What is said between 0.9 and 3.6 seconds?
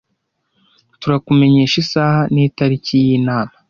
Turakumenyesha isaha nitariki yinama.